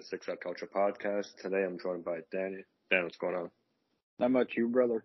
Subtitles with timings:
[0.00, 1.36] the Six Side Calcio podcast.
[1.42, 2.64] Today I'm joined by Danny.
[2.90, 3.50] Dan, what's going on?
[4.18, 5.04] Not much, you brother.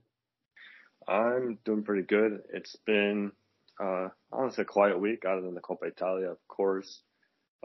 [1.06, 2.40] I'm doing pretty good.
[2.54, 3.34] It's been
[3.78, 7.02] uh, honestly a quiet week, other than the Coppa Italia, of course.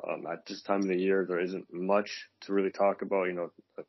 [0.02, 3.28] Um, at this time of the year, there isn't much to really talk about.
[3.28, 3.84] You know, the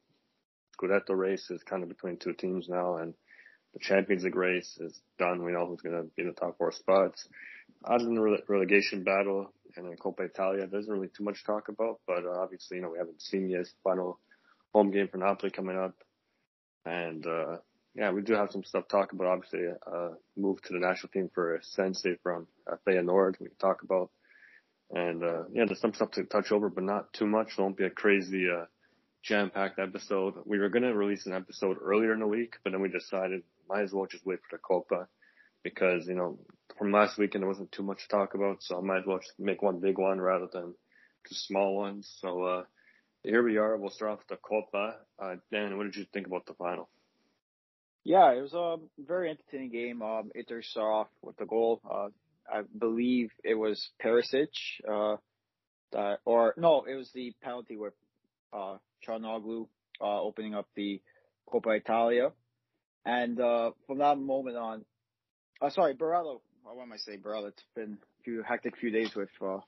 [0.80, 3.16] Scudetto race is kind of between two teams now, and
[3.74, 5.44] the Champions League race is done.
[5.44, 7.28] We know who's going to be in the top four spots.
[7.84, 11.70] Other than the relegation battle and then Coppa Italia, there isn't really too much talk
[11.70, 12.00] about.
[12.08, 14.20] But uh, obviously, you know, we haven't seen yet final
[14.74, 15.96] home game for Napoli coming up,
[16.86, 17.58] and uh,
[17.96, 19.28] yeah, we do have some stuff to talk about.
[19.28, 23.40] Obviously, uh, move to the national team for Sensi from uh, Feyenoord.
[23.40, 24.10] We can talk about,
[24.92, 27.50] and uh, yeah, there's some stuff to touch over, but not too much.
[27.58, 28.48] It won't be a crazy.
[28.50, 28.66] Uh,
[29.24, 30.34] jam-packed episode.
[30.46, 33.44] We were going to release an episode earlier in the week, but then we decided
[33.70, 35.06] might as well just wait for the Coppa
[35.64, 36.40] because, you know,
[36.78, 39.20] from last weekend there wasn't too much to talk about, so I might as well
[39.20, 40.74] just make one big one rather than
[41.28, 42.12] two small ones.
[42.20, 42.64] So, uh,
[43.24, 43.78] here we are.
[43.78, 44.94] We'll start off with the Coppa.
[45.22, 46.90] Uh, Dan, what did you think about the final?
[48.04, 50.02] Yeah, it was a very entertaining game.
[50.02, 51.82] Um, Inter saw off with the goal.
[51.90, 52.08] Uh,
[52.52, 54.50] I believe it was Perisic,
[54.90, 55.18] uh,
[56.26, 57.94] or no, it was the penalty with,
[58.52, 61.02] uh, uh, opening up the
[61.48, 62.32] Coppa Italia.
[63.06, 64.86] And uh, from that moment on,
[65.62, 66.40] uh, sorry, Barella.
[66.64, 67.20] What am I saying?
[67.20, 67.50] Barella.
[67.50, 69.60] It's been a few hectic few days with uh,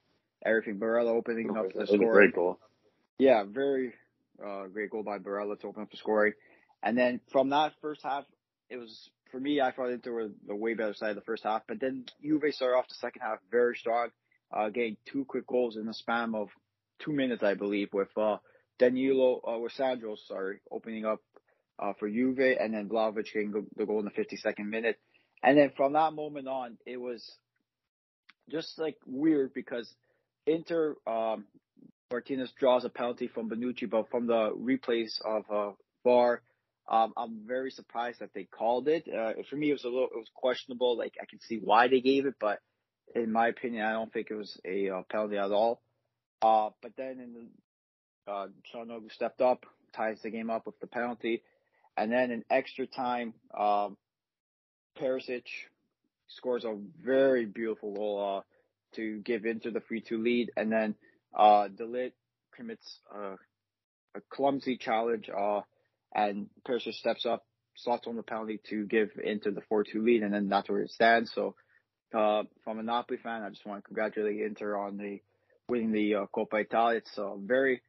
[0.45, 0.79] everything.
[0.79, 2.13] Barella opening up the score.
[2.13, 2.59] Great goal.
[3.17, 3.93] Yeah, very
[4.43, 6.33] uh, great goal by Barella to open up the scoring.
[6.81, 8.25] And then from that first half,
[8.69, 9.61] it was for me.
[9.61, 12.43] I thought Inter were the way better side of the first half, but then Juve
[12.51, 14.09] started off the second half very strong,
[14.51, 16.49] uh, getting two quick goals in the span of
[16.99, 18.37] two minutes, I believe, with uh,
[18.79, 21.19] Danilo, uh, with Sandro, sorry, opening up
[21.79, 24.99] uh, for Juve, and then Vlahovic getting the goal in the 52nd minute.
[25.43, 27.29] And then from that moment on, it was
[28.49, 29.93] just like weird because
[30.47, 31.45] Inter, um,
[32.11, 35.71] Martinez draws a penalty from Bonucci, but from the replays of uh,
[36.03, 36.41] VAR,
[36.87, 39.07] um, I'm very surprised that they called it.
[39.07, 40.97] Uh, for me, it was a little, it was questionable.
[40.97, 42.59] Like I can see why they gave it, but
[43.15, 45.81] in my opinion, I don't think it was a uh, penalty at all.
[46.41, 49.65] Uh, but then in the, uh, Calhanoglu stepped up,
[49.95, 51.43] ties the game up with the penalty.
[51.95, 53.97] And then in extra time, um,
[54.99, 55.43] Perisic
[56.27, 60.51] scores a very beautiful goal uh, to give Inter the 3-2 lead.
[60.55, 60.95] And then
[61.33, 62.13] uh, De Ligt
[62.55, 63.35] commits uh,
[64.15, 65.61] a clumsy challenge, uh,
[66.13, 67.45] and Perisic steps up,
[67.75, 70.91] slots on the penalty to give Inter the 4-2 lead, and then that's where it
[70.91, 71.31] stands.
[71.33, 71.55] So
[72.13, 75.21] uh, from a Napoli fan, I just want to congratulate Inter on the
[75.67, 76.99] winning the uh, Coppa Italia.
[76.99, 77.81] It's a very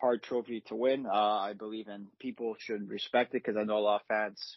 [0.00, 1.06] hard trophy to win.
[1.06, 4.56] Uh, I believe and people should respect it because I know a lot of fans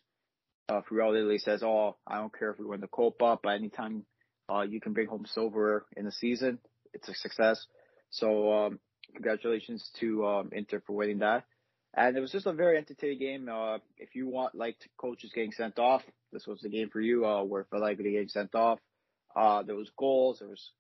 [0.72, 4.06] uh, throughout Italy says, "Oh, I don't care if we win the Coppa, but anytime
[4.50, 6.59] uh, you can bring home silver in the season,
[6.94, 7.66] it's a success."
[8.09, 8.80] So um,
[9.14, 11.46] congratulations to um, Inter for winning that.
[11.94, 13.50] And it was just a very entertaining game.
[13.50, 16.02] Uh, if you want like coaches getting sent off,
[16.32, 17.26] this was the game for you.
[17.26, 18.80] Uh, where Allegri getting sent off.
[19.36, 20.72] Uh, there was goals, there was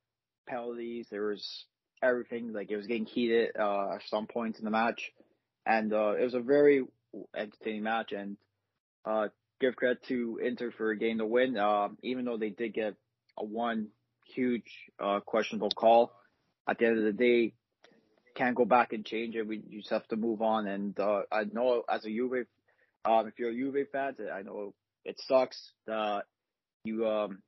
[0.47, 1.65] penalties, there was
[2.01, 2.53] everything.
[2.53, 5.11] Like it was getting heated uh, at some points in the match,
[5.65, 6.85] and uh, it was a very
[7.35, 8.13] entertaining match.
[8.13, 8.37] And
[9.05, 9.27] uh,
[9.61, 12.95] give credit to Inter for getting the win, uh, even though they did get
[13.37, 13.87] a one
[14.35, 16.11] huge uh, questionable call.
[16.67, 17.53] At the end of the day,
[18.35, 19.47] can't go back and change it.
[19.47, 20.67] We just have to move on.
[20.67, 22.45] And uh, I know as a Juve,
[23.05, 24.73] um, if you're a Juve fan, I know
[25.05, 26.23] it sucks that
[26.83, 27.41] you um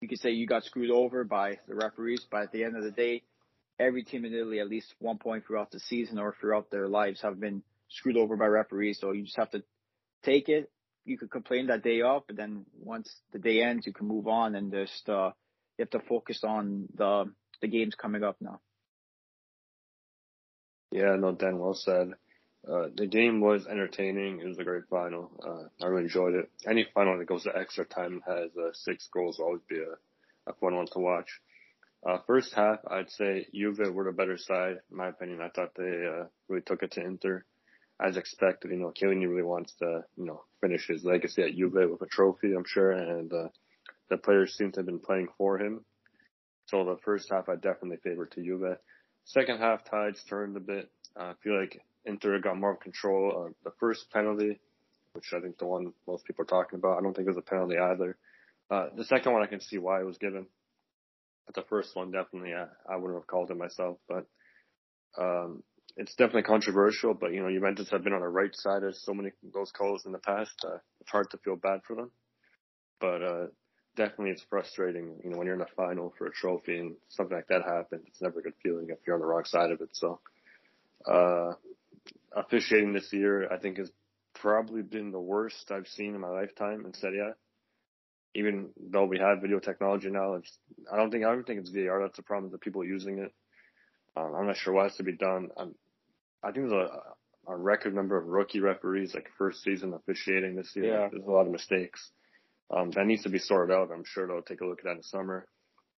[0.00, 2.84] you could say you got screwed over by the referees, but at the end of
[2.84, 3.22] the day,
[3.80, 7.20] every team in Italy at least one point throughout the season or throughout their lives
[7.22, 8.98] have been screwed over by referees.
[9.00, 9.62] So you just have to
[10.22, 10.70] take it.
[11.08, 14.28] You could complain that day off, but then once the day ends, you can move
[14.28, 15.30] on and just uh,
[15.76, 18.60] you have to focus on the the games coming up now.
[20.90, 22.12] Yeah, no, Dan, well said.
[22.68, 24.40] Uh, the game was entertaining.
[24.40, 25.30] It was a great final.
[25.42, 26.50] Uh, I really enjoyed it.
[26.66, 30.50] Any final that goes to extra time has uh, six goals will always be a,
[30.50, 31.40] a fun one to watch.
[32.06, 35.40] Uh, first half, I'd say Juve were the better side, in my opinion.
[35.40, 37.44] I thought they uh, really took it to Inter.
[38.00, 41.90] As expected, you know, Chiellini really wants to, you know, finish his legacy at Juve
[41.90, 43.48] with a trophy, I'm sure, and uh,
[44.08, 45.84] the players seem to have been playing for him.
[46.66, 48.76] So the first half, I definitely favored to Juve.
[49.24, 50.90] Second half, tides turned a bit.
[51.18, 53.46] Uh, I feel like Inter got more control.
[53.46, 54.60] Uh, the first penalty,
[55.12, 57.38] which I think the one most people are talking about, I don't think it was
[57.38, 58.16] a penalty either.
[58.70, 60.46] Uh, the second one, I can see why it was given.
[61.46, 63.98] But the first one, definitely, I, I wouldn't have called it myself.
[64.08, 64.26] But
[65.18, 65.62] um,
[65.98, 67.12] it's definitely controversial.
[67.14, 69.70] But you know, Juventus have been on the right side of so many of those
[69.72, 70.56] calls in the past.
[70.64, 72.10] Uh, it's hard to feel bad for them.
[73.00, 73.46] But uh,
[73.96, 75.20] definitely, it's frustrating.
[75.22, 78.04] You know, when you're in the final for a trophy and something like that happens,
[78.06, 79.90] it's never a good feeling if you're on the wrong side of it.
[79.92, 80.20] So
[81.06, 81.52] Uh,
[82.34, 83.90] officiating this year, I think, has
[84.34, 87.34] probably been the worst I've seen in my lifetime in Serie A.
[88.34, 90.58] Even though we have video technology now, it's,
[90.92, 92.02] I don't think I don't think it's VAR.
[92.02, 92.52] That's the problem.
[92.52, 93.32] The people using it.
[94.16, 95.48] Um, I'm not sure what has to be done.
[95.56, 95.74] I'm,
[96.42, 100.72] I think there's a, a record number of rookie referees, like first season officiating this
[100.76, 100.86] year.
[100.86, 101.08] Yeah.
[101.10, 102.10] There's a lot of mistakes.
[102.70, 103.90] Um, that needs to be sorted out.
[103.92, 105.46] I'm sure they'll take a look at that in the summer.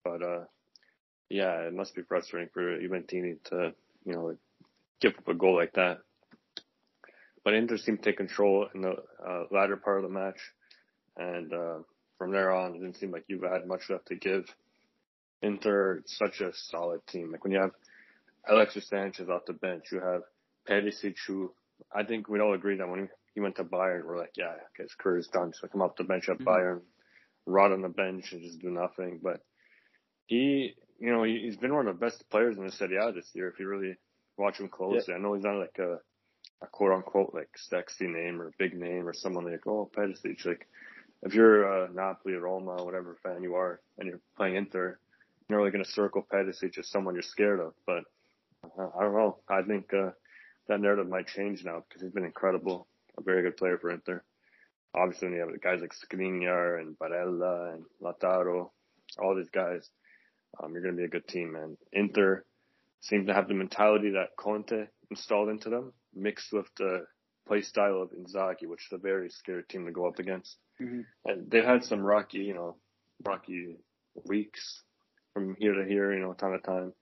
[0.04, 0.44] But, uh,
[1.28, 4.36] yeah, it must be frustrating for Juventini to, you know,
[5.00, 5.98] give up a goal like that.
[7.44, 8.94] But Inter seemed to take control in the
[9.26, 10.38] uh, latter part of the match.
[11.16, 11.78] And, uh,
[12.18, 14.44] from there on, it didn't seem like you had much left to give.
[15.42, 17.32] Inter, such a solid team.
[17.32, 17.72] Like when you have
[18.48, 20.22] Alexis Sanchez off the bench, you have
[20.68, 21.52] Perisic, who
[21.94, 24.82] I think we'd all agree that when he went to Bayern, we're like, yeah, okay,
[24.82, 25.52] his career is done.
[25.52, 26.48] So come off the bench at mm-hmm.
[26.48, 26.80] Bayern,
[27.46, 29.20] rot on the bench and just do nothing.
[29.22, 29.40] But
[30.26, 33.12] he, you know, he, has been one of the best players in the Serie A
[33.12, 33.48] this year.
[33.48, 33.96] If you really
[34.36, 35.16] watch him closely, yeah.
[35.16, 35.98] I know he's not like a,
[36.62, 40.44] a quote unquote like sexy name or big name or someone like, oh, Perisic.
[40.44, 40.66] Like,
[41.22, 44.98] if you're a Napoli, Roma, whatever fan you are, and you're playing Inter,
[45.48, 47.74] you're really going to circle Perisic as someone you're scared of.
[47.86, 48.02] But uh,
[48.64, 49.38] I don't know.
[49.48, 50.10] I think uh,
[50.68, 52.86] that narrative might change now because he's been incredible,
[53.18, 54.22] a very good player for Inter.
[54.94, 58.70] Obviously, when you have guys like Skriniar and Barella and Lautaro,
[59.18, 59.88] all these guys,
[60.62, 61.56] um, you're going to be a good team.
[61.56, 62.44] And Inter
[63.00, 67.04] seems to have the mentality that Conte installed into them, mixed with the
[67.46, 70.56] play style of Inzaghi, which is a very scary team to go up against.
[70.80, 71.00] Mm-hmm.
[71.24, 72.76] And they've had some rocky, you know,
[73.24, 73.76] rocky
[74.26, 74.82] weeks
[75.34, 76.92] from here to here, you know, time to time.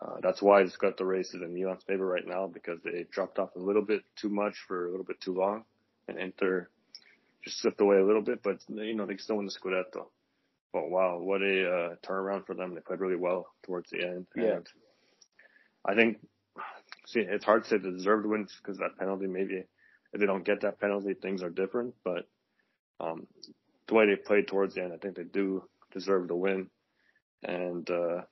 [0.00, 3.38] Uh, that's why it's got the races in Milan's favor right now because they dropped
[3.38, 5.64] off a little bit too much for a little bit too long,
[6.08, 6.68] and Inter
[7.44, 10.06] just slipped away a little bit, but you know they still win the Scudetto.
[10.72, 12.74] But wow, what a uh, turnaround for them!
[12.74, 14.26] They played really well towards the end.
[14.36, 14.56] Yeah.
[14.56, 14.66] And
[15.84, 16.18] I think,
[17.06, 19.26] see, it's hard to say they deserve the deserved wins because that penalty.
[19.26, 19.64] Maybe
[20.12, 21.94] if they don't get that penalty, things are different.
[22.04, 22.28] But
[23.00, 23.26] um,
[23.88, 26.68] the way they played towards the end, I think they do deserve the win.
[27.42, 28.22] And uh,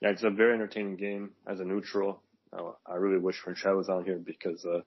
[0.00, 2.22] yeah, it's a very entertaining game as a neutral.
[2.52, 4.80] Uh, I really wish Franchella was on here because uh,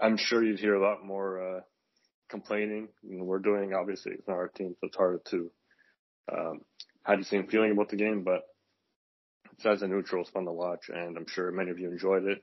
[0.00, 1.60] I'm sure you'd hear a lot more uh,
[2.28, 2.88] complaining.
[3.02, 5.50] You know, we're doing obviously it's not our team, so it's harder to
[6.32, 6.60] um,
[7.04, 8.22] have the same feeling about the game.
[8.22, 8.42] But
[9.52, 12.24] it's as a neutral, it's fun to watch, and I'm sure many of you enjoyed
[12.24, 12.42] it.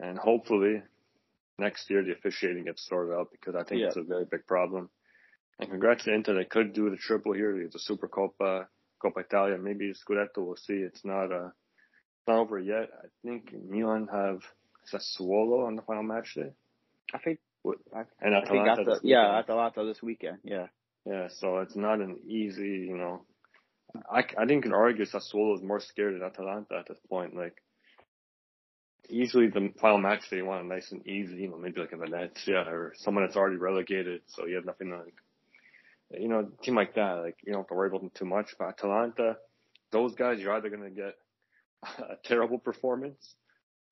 [0.00, 0.82] And hopefully
[1.58, 3.88] next year the officiating gets sorted out because I think yeah.
[3.88, 4.90] it's a very big problem.
[5.58, 8.66] And congrats to Inter, they could do the triple here, the Super Coppa
[9.04, 10.38] Coppa Italia, maybe Scudetto.
[10.38, 10.74] We'll see.
[10.74, 11.50] It's not uh,
[12.26, 12.88] not over yet.
[13.02, 14.40] I think Milan have
[14.92, 16.52] Sassuolo on the final match day.
[17.12, 17.38] I think.
[18.20, 18.72] And Atalanta.
[18.72, 20.38] I think yeah, Atalanta this weekend.
[20.44, 20.66] Yeah.
[21.06, 23.24] Yeah, so it's not an easy, you know.
[24.10, 27.36] I, I think you can argue Sassuolo is more scared than Atalanta at this point.
[27.36, 27.62] Like,
[29.08, 31.96] easily the final match they want a nice and easy, you know, maybe like a
[31.96, 35.14] Venezia or someone that's already relegated, so you have nothing to like
[36.20, 38.24] you know, a team like that, like you don't have to worry about them too
[38.24, 38.54] much.
[38.58, 39.36] But Atalanta,
[39.92, 41.14] those guys, you're either going to get
[41.98, 43.34] a terrible performance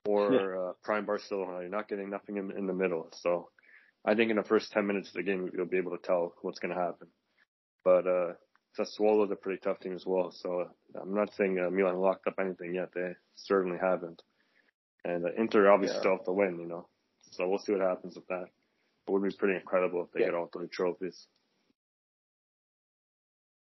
[0.06, 0.60] or yeah.
[0.60, 1.60] uh, prime Barcelona.
[1.60, 3.08] You're not getting nothing in, in the middle.
[3.12, 3.48] So
[4.04, 6.34] I think in the first 10 minutes of the game, you'll be able to tell
[6.42, 7.08] what's going to happen.
[7.84, 8.32] But, uh,
[8.78, 10.30] Sassuolo is a pretty tough team as well.
[10.32, 10.66] So
[11.00, 12.88] I'm not saying uh, Milan locked up anything yet.
[12.94, 14.22] They certainly haven't.
[15.04, 16.00] And uh, Inter obviously yeah.
[16.00, 16.88] still have to win, you know.
[17.32, 18.44] So we'll see what happens with that.
[19.06, 20.26] It would be pretty incredible if they yeah.
[20.26, 21.26] get all three trophies.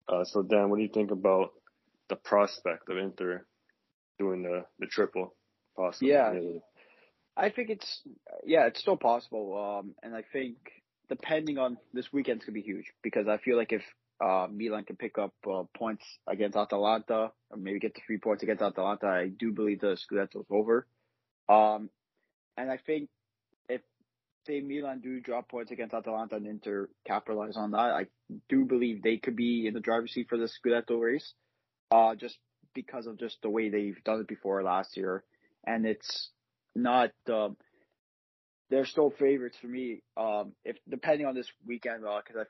[0.08, 1.50] Uh, so Dan, what do you think about
[2.08, 3.46] the prospect of Inter
[4.18, 5.34] doing the the triple
[5.76, 6.10] possibly?
[6.10, 6.32] Yeah,
[7.36, 8.02] I think it's
[8.44, 9.80] yeah, it's still possible.
[9.80, 10.56] Um, and I think
[11.08, 13.82] depending on this weekend's gonna be huge because I feel like if
[14.22, 18.42] uh, Milan can pick up uh, points against Atalanta, or maybe get to three points
[18.42, 20.86] against Atalanta, I do believe the Scudetto is over.
[21.48, 21.90] Um,
[22.56, 23.08] and I think
[24.46, 28.06] say Milan do drop points against Atalanta and Inter capitalize on that, I
[28.48, 31.32] do believe they could be in the driver's seat for the Scudetto race,
[31.90, 32.36] uh, just
[32.74, 35.24] because of just the way they've done it before last year.
[35.66, 36.30] And it's
[36.74, 37.56] not, um,
[38.70, 40.02] they're still favorites for me.
[40.16, 42.46] Um, if depending on this weekend, uh, cause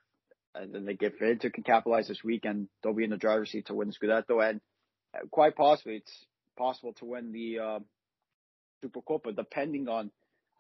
[0.55, 3.51] I, and then they get Inter can capitalize this weekend, they'll be in the driver's
[3.51, 4.61] seat to win the Scudetto and
[5.31, 7.79] quite possibly it's possible to win the, uh,
[8.85, 10.11] Supercoppa depending on,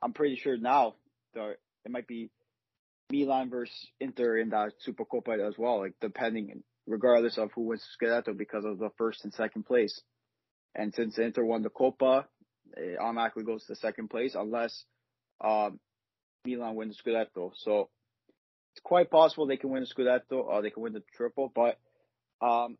[0.02, 0.94] I'm pretty sure now
[1.34, 2.30] the it might be
[3.10, 8.36] Milan versus Inter in that Supercoppa as well, like depending regardless of who wins Scudetto
[8.36, 10.00] because of the first and second place.
[10.74, 12.24] And since Inter won the Coppa,
[12.76, 14.84] it automatically goes to the second place unless
[15.44, 15.78] um,
[16.44, 17.52] Milan wins Scudetto.
[17.56, 17.90] So
[18.72, 21.78] it's quite possible they can win the Scudetto or they can win the triple, but
[22.40, 22.76] um,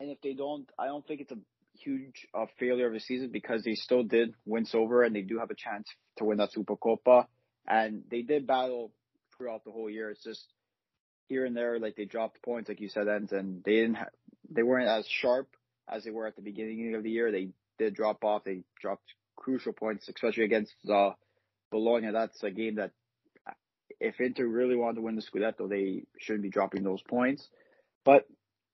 [0.00, 1.38] and if they don't, I don't think it's a
[1.74, 5.38] huge uh, failure of the season because they still did win silver and they do
[5.38, 7.26] have a chance to win that Super Coppa.
[7.66, 8.92] And they did battle
[9.36, 10.10] throughout the whole year.
[10.10, 10.44] It's just
[11.28, 14.06] here and there, like they dropped points, like you said, and, and they didn't, ha-
[14.50, 15.48] they weren't as sharp
[15.88, 17.30] as they were at the beginning of the year.
[17.30, 18.44] They did drop off.
[18.44, 19.04] They dropped
[19.36, 21.10] crucial points, especially against uh,
[21.70, 22.10] Bologna.
[22.12, 22.90] That's a game that
[24.00, 27.48] if Inter really wanted to win the Scudetto, they shouldn't be dropping those points.
[28.04, 28.26] But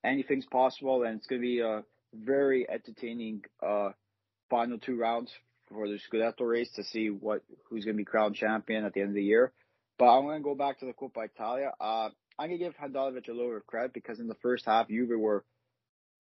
[0.05, 1.83] anything's possible, and it's going to be a
[2.15, 3.91] very entertaining uh,
[4.49, 5.31] final two rounds
[5.69, 9.01] for the Scudetto race to see what who's going to be crowned champion at the
[9.01, 9.53] end of the year.
[9.99, 11.73] But I'm going to go back to the Coppa Italia.
[11.81, 14.65] Uh, I'm going to give Handanovic a little bit of credit because in the first
[14.65, 15.45] half, Juve were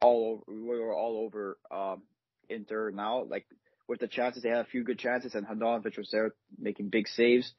[0.00, 2.02] all over, we were all over um,
[2.48, 3.22] Inter now.
[3.22, 3.46] Like
[3.86, 7.06] with the chances, they had a few good chances, and Handanovic was there making big
[7.06, 7.52] saves.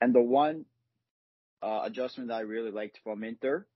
[0.00, 0.64] And the one
[1.62, 3.66] uh, adjustment that I really liked from Inter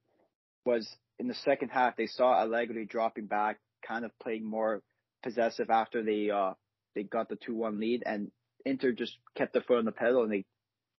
[0.64, 4.82] was in the second half, they saw Allegri dropping back, kind of playing more
[5.22, 6.54] possessive after they uh,
[6.94, 8.30] they got the two one lead, and
[8.64, 10.44] Inter just kept their foot on the pedal and they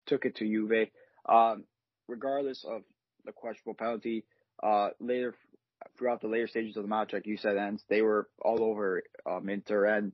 [0.07, 0.89] took it to Juve.
[1.27, 1.65] Um,
[2.07, 2.83] regardless of
[3.25, 4.25] the questionable penalty,
[4.63, 5.35] uh, later
[5.97, 9.03] throughout the later stages of the match, like you said, and they were all over
[9.29, 10.13] um, Inter and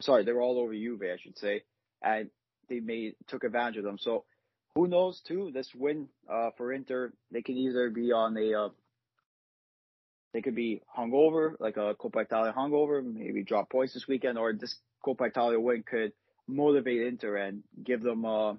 [0.00, 1.62] sorry, they were all over Juve, I should say,
[2.02, 2.30] and
[2.68, 3.98] they made took advantage of them.
[3.98, 4.24] So
[4.74, 5.50] who knows too?
[5.54, 8.68] This win uh, for Inter, they can either be on a uh,
[10.32, 14.52] they could be hungover, like a Coppa Italia hungover, maybe drop points this weekend, or
[14.52, 16.12] this Coppa Italia win could
[16.48, 18.54] motivate Inter and give them uh,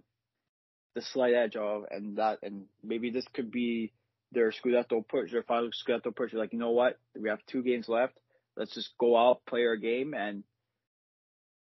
[0.95, 3.91] the slight edge of, and that, and maybe this could be
[4.31, 6.33] their Scudetto push, their final Scudetto push.
[6.33, 6.99] Like, you know what?
[7.19, 8.13] We have two games left.
[8.55, 10.43] Let's just go out, play our game, and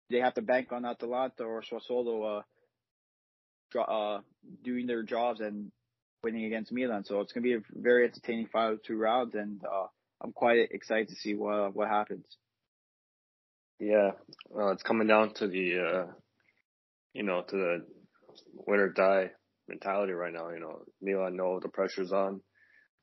[0.10, 2.44] they have to bank on Atalanta or Sassuolo
[3.76, 4.22] uh, uh,
[4.64, 5.72] doing their jobs and
[6.24, 7.06] winning against Milan.
[7.06, 9.88] So it's going to be a very entertaining final two rounds, and uh,
[10.22, 12.26] I'm quite excited to see what what happens.
[13.82, 14.12] Yeah,
[14.52, 16.12] well, it's coming down to the, uh,
[17.14, 17.86] you know, to the
[18.68, 19.32] win or die
[19.68, 20.52] mentality right now.
[20.52, 22.42] You know, Milan know the pressure's on;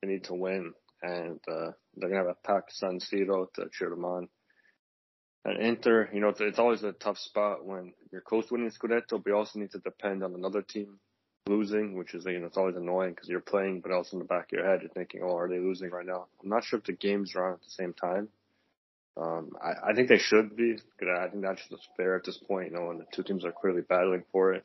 [0.01, 3.89] they need to win, and uh, they're gonna have a packed San Siro to cheer
[3.89, 4.29] them on.
[5.43, 8.71] And Inter, you know, it's, it's always a tough spot when you're close to winning
[8.71, 10.99] Scudetto, but you also need to depend on another team
[11.47, 14.25] losing, which is, you know, it's always annoying because you're playing, but also in the
[14.25, 16.27] back of your head, you're thinking, oh, are they losing right now?
[16.41, 18.29] I'm not sure if the games are on at the same time.
[19.17, 20.77] Um, I, I think they should be.
[21.01, 23.51] I think that's just fair at this point, you know, when the two teams are
[23.51, 24.63] clearly battling for it.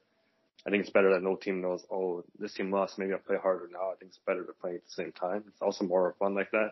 [0.67, 3.37] I think it's better that no team knows, oh, this team lost, maybe I'll play
[3.37, 3.91] harder now.
[3.91, 5.45] I think it's better to play at the same time.
[5.49, 6.71] It's also more fun like that.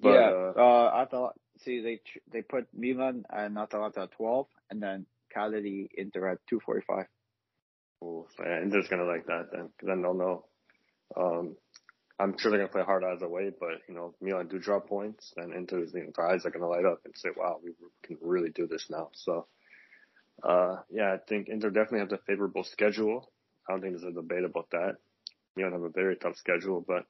[0.00, 2.00] But, yeah, uh, uh, I thought, see, they
[2.32, 7.06] they put Milan and Atalanta at 12, and then Cagliari Inter at 245.
[8.00, 8.28] Cool.
[8.36, 10.44] So yeah, Inter's gonna like that then, because then they'll know.
[11.16, 11.56] Um,
[12.20, 15.32] I'm sure they're gonna play hard either way, but you know, Milan do drop points,
[15.36, 17.72] then Inter's you know, their eyes are gonna light up and say, "Wow, we
[18.02, 19.46] can really do this now." So,
[20.42, 23.32] uh, yeah, I think Inter definitely have a favorable schedule.
[23.66, 24.96] I don't think there's a debate about that.
[25.56, 27.06] Milan have a very tough schedule, but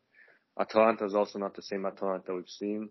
[0.58, 2.90] Atalanta is also not the same Atalanta we've seen,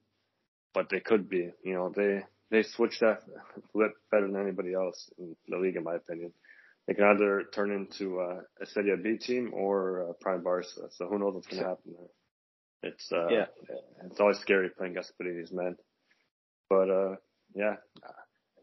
[0.73, 1.51] but they could be.
[1.63, 3.21] You know, they they switch that
[3.71, 6.33] flip better than anybody else in the league, in my opinion
[6.89, 10.65] they can either turn into uh, a Serie B team or uh, Prime Barca.
[10.89, 12.91] So who knows what's going to happen there?
[12.91, 13.45] It's uh, yeah,
[14.05, 15.75] it's always scary playing Gasperini's men.
[16.67, 17.15] But uh,
[17.53, 17.75] yeah,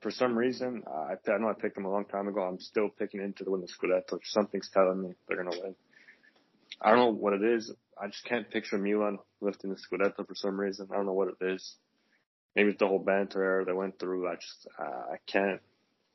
[0.00, 2.40] for some reason, I, I know I picked them a long time ago.
[2.40, 4.18] I'm still picking into the win the Scudetto.
[4.24, 5.76] Something's telling me they're going to win.
[6.82, 7.72] I don't know what it is.
[7.96, 10.88] I just can't picture Milan lifting the Scudetto for some reason.
[10.90, 11.76] I don't know what it is.
[12.56, 14.26] Maybe it's the whole banter era they went through.
[14.28, 15.60] I just uh, I can't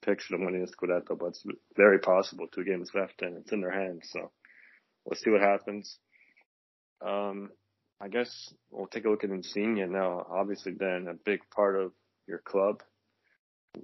[0.02, 1.44] picture them winning the Scudetto, but it's
[1.76, 2.48] very possible.
[2.48, 4.10] Two games left and it's in their hands.
[4.12, 4.32] So
[5.06, 5.98] we'll see what happens.
[7.06, 7.50] Um,
[8.00, 10.26] I guess we'll take a look at Insigne now.
[10.30, 11.92] Obviously, then a big part of
[12.28, 12.82] your club.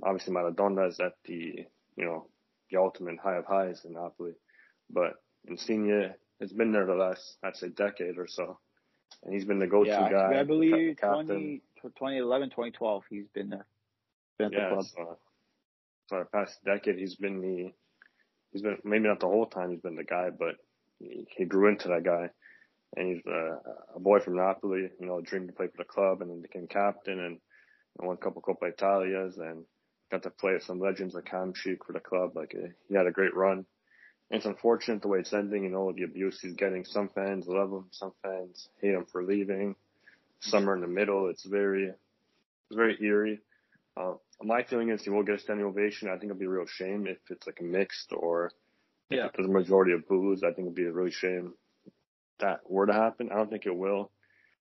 [0.03, 2.27] Obviously, Maradona is at the you know
[2.71, 4.33] the ultimate high of highs in Napoli,
[4.89, 5.13] but
[5.47, 8.59] Insigne has been there the last I'd say decade or so,
[9.23, 10.39] and he's been the go-to yeah, guy.
[10.39, 13.65] I believe 20, 2011, 2012, he's been there.
[14.37, 15.17] Been yeah, the so
[16.07, 17.71] for the past decade, he's been the,
[18.51, 20.55] he's been, maybe not the whole time he's been the guy, but
[20.99, 22.29] he, he grew into that guy.
[22.95, 23.59] And he's a,
[23.95, 26.67] a boy from Napoli, you know, dreamed to play for the club and then became
[26.67, 27.39] captain and,
[27.99, 29.65] and won a couple Coppa Italias and
[30.09, 32.31] got to play with some legends like Hamsik for the club.
[32.35, 32.55] Like
[32.87, 33.65] he had a great run.
[34.29, 36.85] And it's unfortunate the way it's ending, you know, the abuse he's getting.
[36.85, 39.75] Some fans love him, some fans hate him for leaving.
[40.39, 41.29] Some are in the middle.
[41.29, 43.39] It's very, it's very eerie.
[43.95, 44.13] Uh,
[44.43, 46.09] my feeling is he will get a standing ovation.
[46.09, 48.51] I think it'll be a real shame if it's like mixed or
[49.09, 49.27] if yeah.
[49.35, 50.43] there's a majority of boos.
[50.43, 51.53] I think it'll be a really shame
[52.39, 53.29] that were to happen.
[53.31, 54.11] I don't think it will.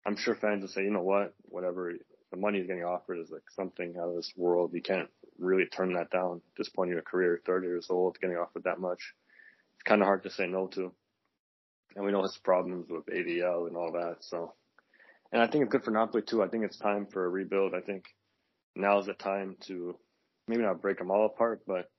[0.06, 1.94] I'm sure fans will say, you know what, whatever,
[2.32, 4.72] the money he's getting offered is like something out of this world.
[4.74, 8.18] You can't really turn that down at this point in your career, 30 years old,
[8.20, 9.00] getting offered that much.
[9.76, 10.92] It's kind of hard to say no to.
[11.96, 14.18] And we know his problems with ADL and all that.
[14.22, 14.54] So,
[15.32, 16.42] and I think it's good for Napoli too.
[16.42, 17.74] I think it's time for a rebuild.
[17.76, 18.06] I think
[18.76, 19.98] now is the time to
[20.48, 21.90] maybe not break them all apart, but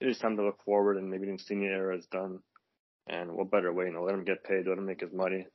[0.00, 2.38] it is time to look forward and maybe the Insigne era is done.
[3.08, 5.46] And what better way, you know, let him get paid, let him make his money.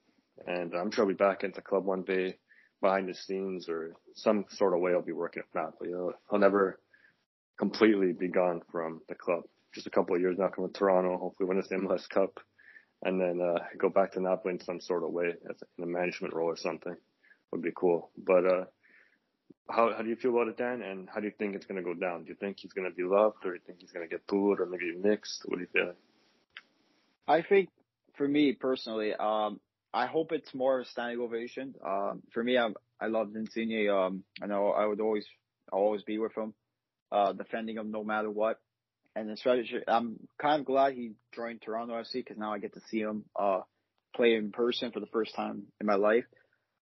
[0.47, 2.37] And I'm sure he'll be back into club one day
[2.81, 5.89] behind the scenes or some sort of way he'll be working at Napoli.
[5.89, 6.79] You know, he'll never
[7.57, 9.43] completely be gone from the club.
[9.73, 12.39] Just a couple of years now, to Toronto, hopefully win this MLS Cup,
[13.03, 15.33] and then uh, go back to Napoli in some sort of way,
[15.77, 16.95] in a management role or something,
[17.51, 18.11] would be cool.
[18.17, 18.63] But uh,
[19.69, 20.81] how how do you feel about it, Dan?
[20.81, 22.23] And how do you think it's going to go down?
[22.23, 24.09] Do you think he's going to be loved, or do you think he's going to
[24.09, 25.43] get booed, or maybe mixed?
[25.45, 25.93] What do you feel?
[27.27, 27.69] I think,
[28.17, 29.59] for me personally, um,
[29.93, 31.75] I hope it's more of a standing ovation.
[31.85, 33.89] Um, for me, I I love Insigne.
[33.89, 35.25] Um, I know I would always
[35.71, 36.53] always be with him,
[37.11, 38.59] uh, defending him no matter what.
[39.15, 42.81] And especially, I'm kind of glad he joined Toronto FC because now I get to
[42.89, 43.61] see him uh
[44.15, 46.25] play in person for the first time in my life.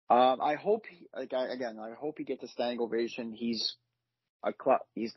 [0.10, 3.32] Um, I hope, he, like I, again, I hope he gets a standing ovation.
[3.32, 3.76] He's
[4.44, 5.14] a club, he's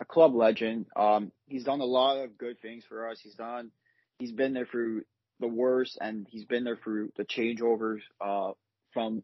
[0.00, 0.86] a club legend.
[0.94, 3.18] Um, he's done a lot of good things for us.
[3.22, 3.70] He's done,
[4.18, 5.02] he's been there through
[5.40, 8.00] the worst, and he's been there through the changeovers.
[8.20, 8.52] Uh,
[8.92, 9.22] from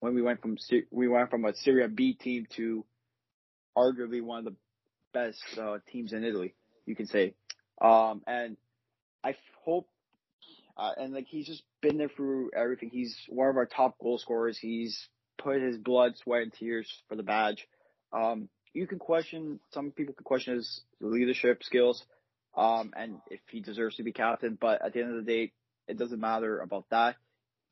[0.00, 0.56] when we went from
[0.90, 2.84] we went from a Serie B team to
[3.76, 4.56] arguably one of the
[5.14, 6.54] best uh, teams in Italy,
[6.86, 7.34] you can say.
[7.80, 8.56] Um, and
[9.24, 9.88] I hope
[10.76, 12.90] uh, and like he's just been there through everything.
[12.90, 14.58] He's one of our top goal scorers.
[14.58, 15.08] He's
[15.38, 17.66] put his blood, sweat, and tears for the badge.
[18.12, 22.04] Um, you can question some people can question his leadership skills,
[22.56, 24.56] um, and if he deserves to be captain.
[24.60, 25.52] But at the end of the day,
[25.88, 27.16] it doesn't matter about that.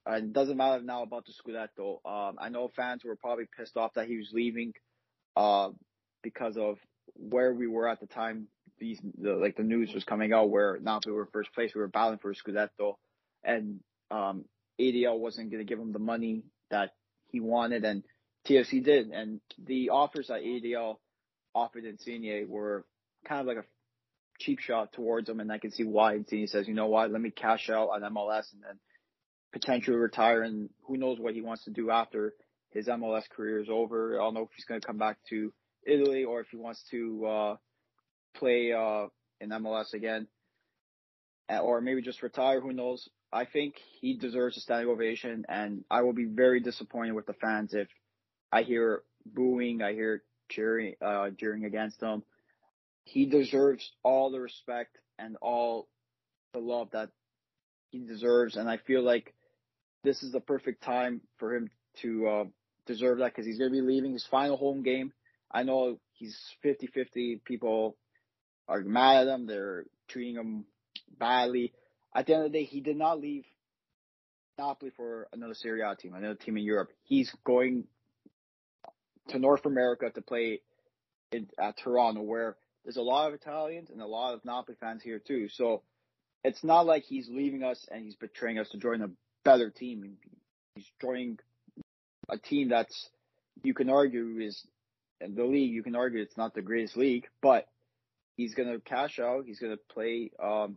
[0.09, 2.01] Uh, it doesn't matter now about the Scudetto.
[2.05, 4.73] Um, I know fans were probably pissed off that he was leaving,
[5.37, 5.71] uh,
[6.23, 6.79] because of
[7.15, 8.49] where we were at the time
[8.81, 11.89] these the, like the news was coming out where Napoli were first place, we were
[11.89, 12.95] battling for Scudetto,
[13.45, 14.45] and um,
[14.81, 16.91] ADL wasn't going to give him the money that
[17.29, 18.03] he wanted, and
[18.49, 20.97] TFC did, and the offers that ADL
[21.55, 22.85] offered Insigne were
[23.29, 23.69] kind of like a
[24.41, 27.21] cheap shot towards him, and I can see why Insigne says, you know what, let
[27.21, 28.79] me cash out on MLS and then
[29.53, 32.35] potentially retire, and who knows what he wants to do after
[32.71, 34.19] his MLS career is over.
[34.19, 35.53] I don't know if he's going to come back to
[35.87, 37.57] Italy or if he wants to uh,
[38.35, 39.07] play uh,
[39.41, 40.27] in MLS again,
[41.49, 42.61] or maybe just retire.
[42.61, 43.09] Who knows?
[43.33, 47.35] I think he deserves a standing ovation, and I will be very disappointed with the
[47.35, 47.89] fans if
[48.51, 52.25] I hear booing, I hear cheering, uh, cheering against him.
[53.05, 55.89] He deserves all the respect and all
[56.53, 57.11] the love that
[57.91, 59.35] he deserves, and I feel like
[60.03, 61.71] this is the perfect time for him
[62.03, 62.45] to uh,
[62.87, 65.13] deserve that because he's going to be leaving his final home game.
[65.53, 67.45] I know he's 50-50.
[67.45, 67.97] People
[68.71, 69.47] are mad at him.
[69.47, 70.65] They're treating him
[71.19, 71.73] badly.
[72.15, 73.45] At the end of the day, he did not leave
[74.59, 76.91] Napoli for another Serie A team, another team in Europe.
[77.03, 77.85] He's going
[79.29, 80.61] to North America to play
[81.33, 85.03] in, at Toronto, where there's a lot of Italians and a lot of Napoli fans
[85.03, 85.49] here too.
[85.49, 85.83] So
[86.45, 89.11] it's not like he's leaving us and he's betraying us to join a
[89.45, 90.17] better team.
[90.75, 91.39] He's joining
[92.29, 93.11] a team that's
[93.63, 94.65] you can argue is
[95.21, 95.73] in the league.
[95.73, 97.67] You can argue it's not the greatest league, but
[98.41, 99.45] he's going to cash out.
[99.47, 100.77] He's going to play um,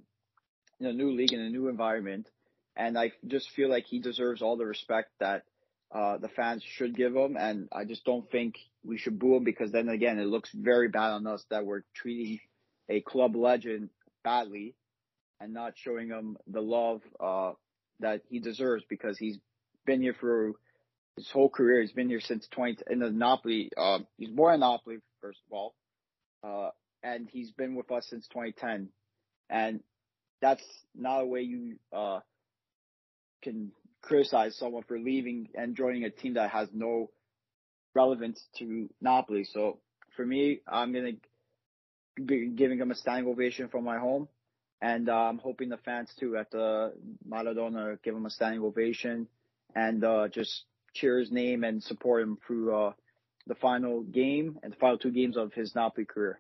[0.80, 2.28] in a new league in a new environment,
[2.76, 5.44] and I just feel like he deserves all the respect that
[5.94, 7.38] uh, the fans should give him.
[7.38, 10.90] And I just don't think we should boo him because then again, it looks very
[10.90, 12.40] bad on us that we're treating
[12.90, 13.90] a club legend
[14.24, 14.76] badly
[15.40, 17.54] and not showing him the love uh,
[18.02, 19.38] that he deserves because he's
[19.86, 20.54] been here for
[21.16, 21.82] his whole career.
[21.82, 23.70] He's been here since 20 in the Napoli.
[23.78, 25.76] Uh, he's born in Napoli, first of all.
[26.44, 26.72] Uh,
[27.04, 28.90] and he's been with us since 2010.
[29.50, 29.82] And
[30.42, 30.64] that's
[30.96, 32.20] not a way you uh,
[33.42, 37.10] can criticize someone for leaving and joining a team that has no
[37.94, 39.44] relevance to Napoli.
[39.44, 39.80] So
[40.16, 41.18] for me, I'm going
[42.18, 44.28] to be giving him a standing ovation from my home.
[44.82, 46.94] And uh, I'm hoping the fans too at the
[47.28, 49.28] Maradona give him a standing ovation
[49.76, 52.92] and uh, just cheer his name and support him through uh,
[53.48, 56.40] the final game and the final two games of his Napoli career.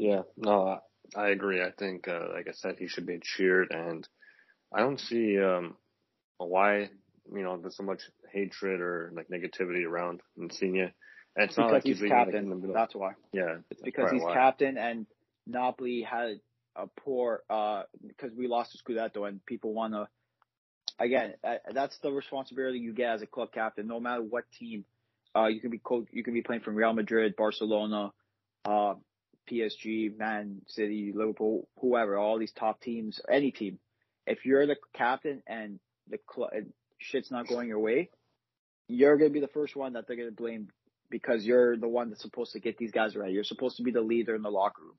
[0.00, 0.80] Yeah, no,
[1.14, 1.62] I agree.
[1.62, 4.08] I think, uh, like I said, he should be cheered, and
[4.74, 5.76] I don't see um,
[6.38, 6.88] why
[7.32, 8.00] you know there's so much
[8.32, 10.92] hatred or like negativity around Insigne.
[11.36, 12.48] And it's, not like he's, he's captain.
[12.48, 13.12] Like That's why.
[13.32, 14.32] Yeah, it's because he's why.
[14.32, 15.06] captain, and
[15.46, 16.40] Napoli had
[16.76, 20.08] a poor uh because we lost to Scudetto, and people want to
[20.98, 21.34] again,
[21.74, 24.86] that's the responsibility you get as a club captain, no matter what team.
[25.36, 28.10] Uh, you can be coach, you can be playing from Real Madrid, Barcelona,
[28.64, 28.94] uh,
[29.50, 33.78] PSG, Man City, Liverpool, whoever, all these top teams, any team.
[34.26, 36.50] If you're the captain and the club
[36.98, 38.10] shit's not going your way,
[38.88, 40.68] you're gonna be the first one that they're gonna blame
[41.10, 43.32] because you're the one that's supposed to get these guys ready.
[43.32, 44.96] You're supposed to be the leader in the locker room.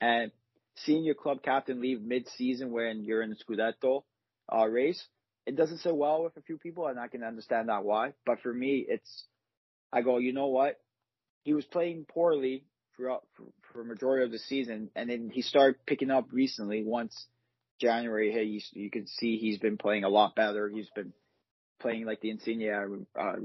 [0.00, 0.32] And
[0.76, 4.02] seeing your club captain leave mid-season when you're in the Scudetto
[4.52, 5.06] uh, race,
[5.46, 8.12] it doesn't sit well with a few people, and I can understand that why.
[8.24, 9.24] But for me, it's
[9.92, 10.76] I go, you know what?
[11.42, 12.64] He was playing poorly
[12.96, 13.24] throughout
[13.72, 16.84] for, majority of the season, and then he started picking up recently.
[16.84, 17.26] Once
[17.80, 20.68] January hit, you, you can see he's been playing a lot better.
[20.68, 21.12] He's been
[21.80, 22.70] playing like the Insigne.
[22.70, 23.36] I uh,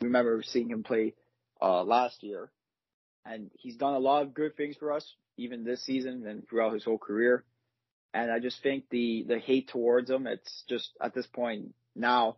[0.00, 1.14] remember seeing him play
[1.60, 2.50] uh, last year,
[3.24, 6.74] and he's done a lot of good things for us, even this season and throughout
[6.74, 7.44] his whole career.
[8.14, 12.36] And I just think the the hate towards him, it's just at this point now,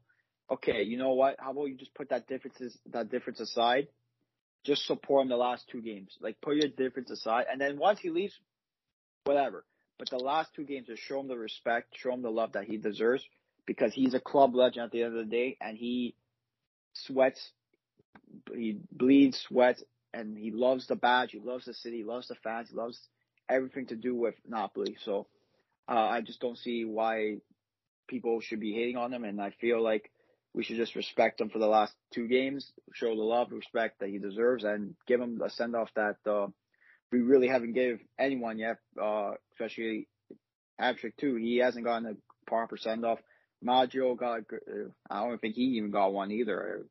[0.50, 1.36] okay, you know what?
[1.38, 3.88] How about you just put that differences that difference aside?
[4.64, 6.16] Just support him the last two games.
[6.20, 8.38] Like put your difference aside, and then once he leaves,
[9.24, 9.64] whatever.
[9.98, 12.64] But the last two games, just show him the respect, show him the love that
[12.64, 13.24] he deserves,
[13.66, 16.14] because he's a club legend at the end of the day, and he
[16.94, 17.52] sweats,
[18.52, 22.34] he bleeds, sweats, and he loves the badge, he loves the city, he loves the
[22.36, 22.98] fans, he loves
[23.48, 24.96] everything to do with Napoli.
[25.04, 25.26] So
[25.88, 27.36] uh, I just don't see why
[28.08, 30.10] people should be hating on him, and I feel like
[30.54, 34.00] we should just respect him for the last two games, show the love, and respect
[34.00, 36.46] that he deserves, and give him a send off that uh,
[37.10, 40.08] we really haven't gave anyone yet, uh, especially
[40.80, 41.34] Abtrick too.
[41.36, 42.14] He hasn't gotten a
[42.46, 43.18] proper send off.
[43.62, 44.40] Maggio got,
[45.10, 46.86] I don't think he even got one either,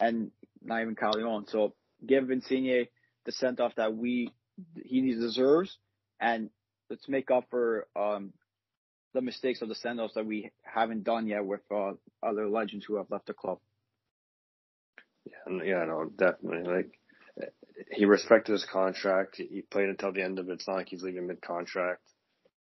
[0.00, 0.30] and
[0.62, 1.50] not even Callejon.
[1.50, 1.74] So
[2.06, 2.86] give Insigne
[3.26, 4.30] the send off that we
[4.84, 5.76] he deserves,
[6.20, 6.50] and
[6.88, 8.32] let's make up for um,
[9.14, 12.84] the mistakes of the send offs that we haven't done yet with uh, other legends
[12.84, 13.58] who have left the club.
[15.24, 16.70] Yeah, yeah, no, definitely.
[16.70, 16.98] Like
[17.90, 19.36] he respected his contract.
[19.36, 20.54] He played until the end of it.
[20.54, 22.02] It's not like he's leaving mid contract.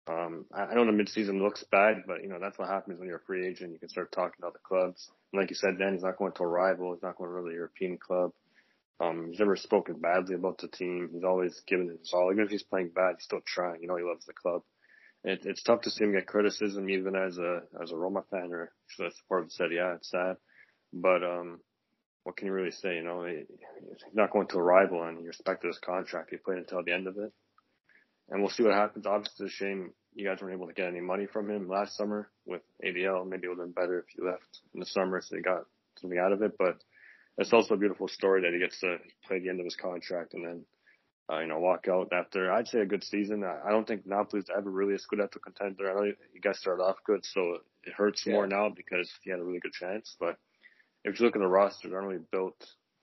[0.05, 3.17] Um, I know the midseason looks bad, but you know that's what happens when you're
[3.17, 3.71] a free agent.
[3.71, 5.09] You can start talking to other clubs.
[5.31, 6.93] And like you said, Dan, he's not going to a rival.
[6.93, 8.31] He's not going to a really European club.
[8.99, 11.09] Um, he's never spoken badly about the team.
[11.13, 12.31] He's always given it his all.
[12.31, 13.81] Even if he's playing bad, he's still trying.
[13.81, 14.61] You know, he loves the club.
[15.23, 18.51] It, it's tough to see him get criticism, even as a as a Roma fan
[18.51, 20.37] or should I support said, yeah, it's sad.
[20.91, 21.59] But um,
[22.23, 22.95] what can you really say?
[22.95, 23.45] You know, he's
[24.13, 26.29] not going to a rival, and he respected his contract.
[26.31, 27.31] He played until the end of it
[28.29, 29.05] and we'll see what happens.
[29.05, 31.97] Obviously, it's a shame you guys weren't able to get any money from him last
[31.97, 33.27] summer with ADL.
[33.27, 35.65] Maybe it would have been better if you left in the summer so you got
[35.99, 36.53] something out of it.
[36.57, 36.77] But
[37.37, 40.33] it's also a beautiful story that he gets to play the end of his contract
[40.33, 40.65] and then,
[41.31, 43.43] uh, you know, walk out after, I'd say, a good season.
[43.43, 45.89] I don't think Napoli's ever really a Scudetto contender.
[45.89, 48.33] I know you guys started off good, so it hurts yeah.
[48.33, 50.15] more now because he had a really good chance.
[50.19, 50.37] But
[51.05, 52.55] if you look at the roster, they're not really built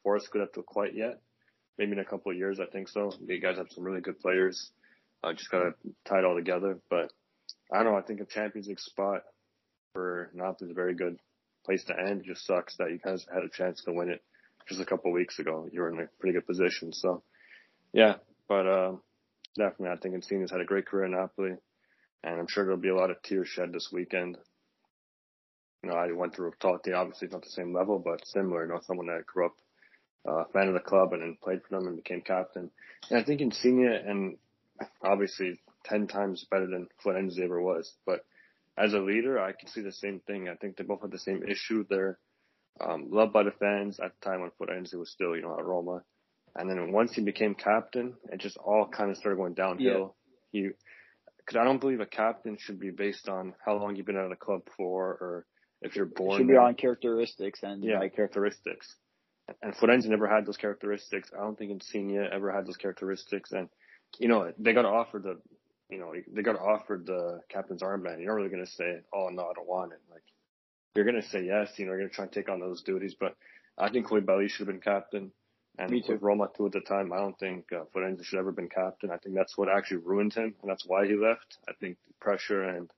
[0.02, 1.20] for a Scudetto quite yet.
[1.78, 3.10] Maybe in a couple of years, I think so.
[3.26, 4.70] You guys have some really good players.
[5.22, 5.72] I just gotta
[6.06, 6.78] tie it all together.
[6.90, 7.10] But
[7.72, 7.98] I don't know.
[7.98, 9.22] I think a Champions League spot
[9.94, 11.18] for Napoli is a very good
[11.64, 12.20] place to end.
[12.20, 14.22] It just sucks that you guys had a chance to win it
[14.68, 15.66] just a couple of weeks ago.
[15.72, 16.92] You were in a pretty good position.
[16.92, 17.22] So
[17.92, 18.14] yeah,
[18.48, 18.92] but uh,
[19.56, 21.56] definitely, I think Insigne's had a great career in Napoli,
[22.22, 24.38] and I'm sure there'll be a lot of tears shed this weekend.
[25.82, 28.64] You know, I went through Totti, obviously not the same level, but similar.
[28.64, 29.54] You know, someone that grew up
[30.28, 32.70] uh, fan of the club and then played for them and became captain.
[33.08, 34.36] And I think Insigne and
[35.02, 37.92] obviously 10 times better than Florenzi ever was.
[38.04, 38.24] But
[38.76, 40.48] as a leader, I can see the same thing.
[40.48, 41.84] I think they both had the same issue.
[41.88, 42.18] They're
[42.80, 45.64] um, loved by the fans at the time when Florenzi was still, you know, at
[45.64, 46.02] Roma.
[46.56, 50.16] And then once he became captain, it just all kind of started going downhill.
[50.52, 50.62] Yeah.
[50.62, 50.68] He,
[51.38, 54.30] because I don't believe a captain should be based on how long you've been at
[54.30, 55.46] a club for, or
[55.82, 56.34] if you're born.
[56.34, 56.62] It should be there.
[56.62, 58.94] on characteristics and yeah, like characteristics.
[59.62, 61.30] And Florenzi never had those characteristics.
[61.36, 63.52] I don't think Insigne ever had those characteristics.
[63.52, 63.68] And
[64.18, 65.40] you know, they got offered the,
[65.88, 68.18] you know, they got offered the captain's armband.
[68.18, 70.00] You're not really going to say, oh no, I don't want it.
[70.10, 70.22] Like,
[70.94, 71.70] you're going to say yes.
[71.76, 73.14] You know, you're going to try and take on those duties.
[73.18, 73.36] But
[73.78, 75.32] I think Koulibaly should have been captain.
[75.80, 76.12] And Me too.
[76.12, 78.68] with Roma too at the time, I don't think uh, Florenzi should have ever been
[78.68, 79.10] captain.
[79.10, 81.56] I think that's what actually ruined him, and that's why he left.
[81.66, 82.90] I think the pressure and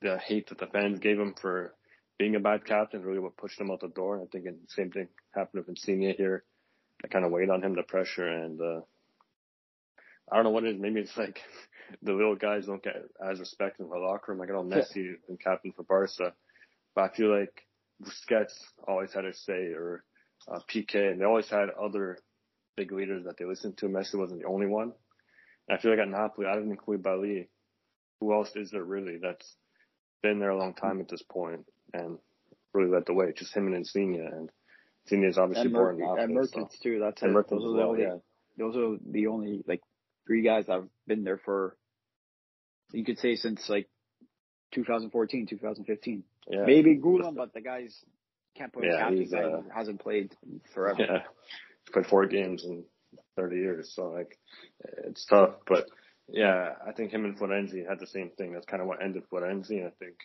[0.00, 1.74] the hate that the fans gave him for
[2.18, 4.22] being a bad captain really what pushed him out the door.
[4.22, 6.44] I think the same thing happened with Insigne here.
[7.04, 8.80] I kind of weighed on him the pressure, and uh,
[10.30, 10.80] I don't know what it is.
[10.80, 11.40] Maybe it's like
[12.02, 14.38] the little guys don't get as respected in the locker room.
[14.38, 16.32] Like I know Messi has been captain for Barca,
[16.94, 17.66] but I feel like
[18.00, 18.54] Busquets
[18.86, 20.04] always had a say, or
[20.52, 22.18] uh, Piqué, and they always had other
[22.76, 23.86] big leaders that they listened to.
[23.86, 24.92] Messi wasn't the only one.
[25.68, 27.48] And I feel like at Napoli, I didn't include Koulibaly,
[28.20, 29.56] who else is there really that's
[30.22, 32.18] been there a long time at this point and
[32.72, 33.32] really led the way.
[33.36, 34.50] Just him and Insigne, and
[35.04, 36.82] Insigne is obviously and, born and Mertens so.
[36.82, 37.00] too.
[37.00, 37.34] That's and it.
[37.34, 38.16] Mertens those are the well, only, yeah.
[38.58, 39.80] those are the only like
[40.26, 41.76] three guys that have been there for.
[42.92, 43.88] You could say since like
[44.72, 46.22] 2014, 2015.
[46.48, 46.64] Yeah.
[46.64, 48.04] Maybe Ghoulam, but the guys
[48.56, 50.34] can't put Yeah, captain he's, uh, hasn't played
[50.74, 51.00] forever.
[51.00, 51.18] Yeah,
[51.84, 52.84] he's played four games in
[53.36, 54.38] 30 years, so like
[55.04, 55.54] it's tough.
[55.66, 55.86] But
[56.28, 58.52] yeah, I think him and Florenzi had the same thing.
[58.52, 59.78] That's kind of what ended Florenzi.
[59.78, 60.16] And I think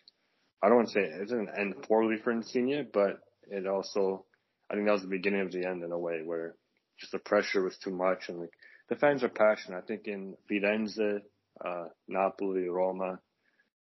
[0.62, 4.26] I don't want to say it didn't end poorly for Insigne, but it also
[4.70, 6.56] I think that was the beginning of the end in a way where
[7.00, 8.54] just the pressure was too much and like
[8.90, 9.78] the fans are passionate.
[9.78, 11.22] I think in Firenze,
[11.64, 13.20] uh, Napoli, Roma,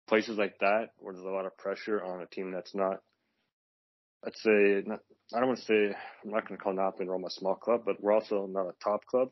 [0.07, 3.01] places like that where there's a lot of pressure on a team that's not
[4.25, 5.01] let's say not,
[5.35, 7.55] I don't want to say I'm not going to call Napoli and Roma a small
[7.55, 9.29] club, but we're also not a top club.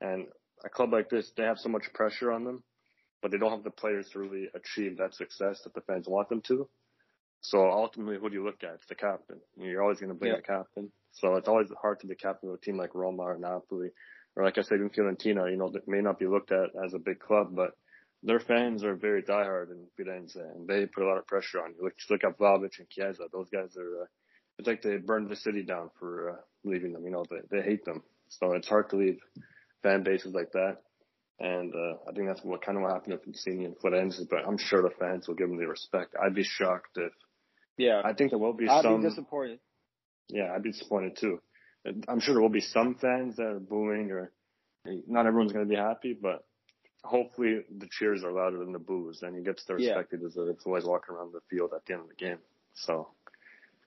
[0.00, 0.26] And
[0.64, 2.62] a club like this, they have so much pressure on them,
[3.22, 6.28] but they don't have the players to really achieve that success that the fans want
[6.28, 6.68] them to.
[7.42, 8.74] So ultimately, who do you look at?
[8.74, 9.40] It's the captain.
[9.56, 10.36] You're always going to blame Yeah.
[10.36, 10.92] the captain.
[11.12, 13.88] So it's always hard to be captain of a team like Roma or Napoli,
[14.36, 15.50] or like I said, even Fiorentina.
[15.50, 17.72] You know, that may not be looked at as a big club, but
[18.22, 21.74] their fans are very diehard in Firenze, and they put a lot of pressure on
[21.74, 21.84] you.
[21.84, 23.24] Look, look at Vlahovic and Chiesa.
[23.32, 24.02] Those guys are.
[24.02, 24.06] Uh,
[24.58, 27.04] it's like they burned the city down for uh, leaving them.
[27.04, 28.02] You know, they they hate them.
[28.28, 29.18] So it's hard to leave
[29.82, 30.78] fan bases like that.
[31.38, 34.28] And uh, I think that's what kind of what happened with Insigne and Florenzi.
[34.28, 36.14] But I'm sure the fans will give them the respect.
[36.22, 37.12] I'd be shocked if
[37.78, 39.00] Yeah, I think there will be I'd some.
[39.00, 39.60] be disappointed.
[40.28, 41.40] Yeah, I'd be disappointed too.
[42.06, 44.30] I'm sure there will be some fans that are booing, or
[44.84, 46.44] not everyone's going to be happy, but
[47.04, 49.96] hopefully the cheers are louder than the boos, and he gets the Yeah.
[49.96, 50.64] respect he deserves.
[50.66, 52.38] Always walking around the field at the end of the game.
[52.74, 53.08] So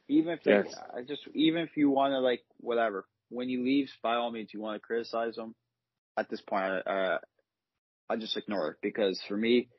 [0.07, 0.53] Even if they,
[0.95, 4.53] I just even if you want to like whatever when he leaves, by all means,
[4.53, 5.55] you want to criticize him.
[6.17, 7.17] At this point, I, uh,
[8.09, 9.69] I just ignore it because for me,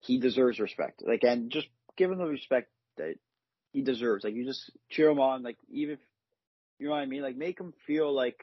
[0.00, 1.02] he deserves respect.
[1.06, 3.14] Like and just give him the respect that
[3.72, 4.24] he deserves.
[4.24, 5.42] Like you just cheer him on.
[5.42, 6.00] Like even if
[6.78, 7.22] you know what I mean.
[7.22, 8.38] Like make him feel like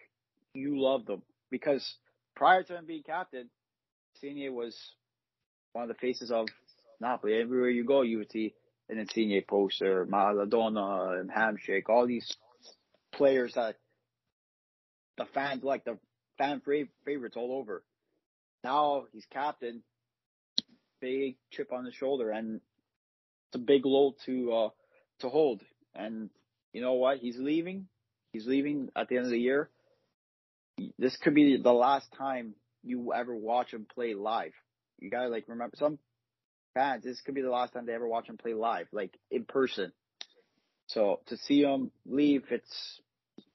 [0.53, 1.97] you love them because
[2.35, 3.49] prior to him being captain,
[4.13, 4.77] Insigne was
[5.73, 6.47] one of the faces of
[6.99, 7.35] Napoli.
[7.35, 8.53] Everywhere you go, you would see
[8.89, 12.35] an Insigne poster, Maradona, and Hamsik, all these
[13.13, 13.75] players that
[15.17, 15.97] the fans like, the
[16.37, 16.61] fan
[17.05, 17.83] favorites all over.
[18.63, 19.83] Now he's captain,
[20.99, 22.61] big chip on the shoulder, and
[23.47, 24.69] it's a big load to uh,
[25.19, 25.61] to hold.
[25.95, 26.29] And
[26.73, 27.17] you know what?
[27.17, 27.87] He's leaving.
[28.33, 29.69] He's leaving at the end of the year.
[30.97, 34.53] This could be the last time you ever watch him play live.
[34.99, 35.99] You gotta like remember some
[36.73, 37.03] fans.
[37.03, 39.91] This could be the last time they ever watch him play live, like in person.
[40.87, 43.01] So to see him leave, it's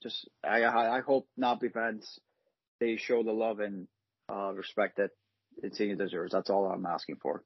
[0.02, 2.18] just I I hope Napoli fans
[2.80, 3.88] they show the love and
[4.30, 5.10] uh, respect that
[5.62, 6.32] Insigne deserves.
[6.32, 7.42] That's all I'm asking for.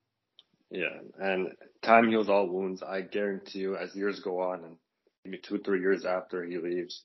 [0.71, 1.49] yeah, and
[1.83, 2.83] time heals all wounds.
[2.83, 4.77] I guarantee you, as years go on, and
[5.25, 7.05] maybe two, three years after he leaves,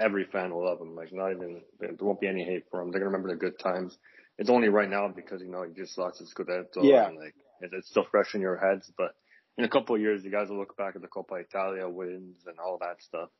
[0.00, 0.94] every fan will love him.
[0.96, 2.90] Like not even there won't be any hate for him.
[2.90, 3.98] They're gonna remember the good times.
[4.38, 7.08] It's only right now because you know he just lost his Scudetto, Yeah.
[7.08, 8.90] and like it- it's still fresh in your heads.
[8.96, 9.14] But
[9.58, 12.46] in a couple of years, you guys will look back at the Coppa Italia wins
[12.46, 13.30] and all that stuff.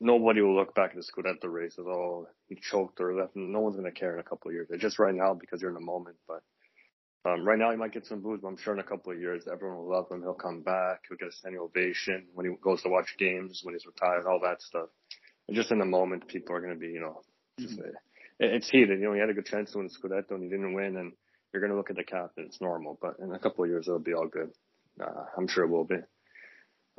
[0.00, 3.34] Nobody will look back at the Scudetto race as oh he choked or left.
[3.36, 4.68] No one's gonna care in a couple of years.
[4.70, 6.42] It's just right now because you're in the moment, but.
[7.26, 9.18] Um, right now he might get some booze, but I'm sure in a couple of
[9.18, 10.20] years everyone will love him.
[10.20, 11.04] He'll come back.
[11.08, 14.40] He'll get a standing ovation when he goes to watch games, when he's retired, all
[14.40, 14.90] that stuff.
[15.52, 17.20] Just in the moment, people are going to be, you know,
[17.58, 17.84] just, uh,
[18.40, 18.98] it- it's heated.
[19.00, 20.96] You know, he had a good chance to win the Scudetto and he didn't win,
[20.96, 21.12] and
[21.52, 23.70] you're going to look at the cap, and It's normal, but in a couple of
[23.70, 24.50] years it'll be all good.
[25.00, 25.96] Uh, I'm sure it will be.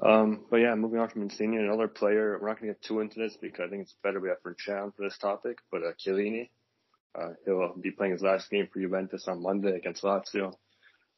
[0.04, 2.38] Um, but yeah, moving on from Insigne, another player.
[2.40, 4.42] We're not going to get too into this because I think it's better we have
[4.44, 5.60] Fernchan for this topic.
[5.72, 6.50] But uh, Chiellini,
[7.18, 10.54] uh, he'll be playing his last game for Juventus on Monday against Lazio.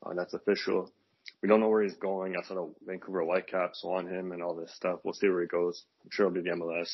[0.05, 0.91] Uh, that's official.
[1.41, 2.35] We don't know where he's going.
[2.37, 4.99] I saw the Vancouver Whitecaps on him and all this stuff.
[5.03, 5.83] We'll see where he goes.
[6.03, 6.89] I'm sure it'll be the MLS.